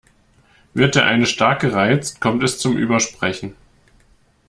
[0.73, 3.53] Wird der eine stark gereizt, kommt es zum Übersprechen.